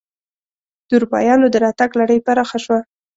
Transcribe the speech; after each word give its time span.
د 0.87 0.89
اروپایانو 0.97 1.45
دراتګ 1.55 1.89
لړۍ 1.99 2.19
پراخه 2.25 2.57
شوه. 2.65 2.79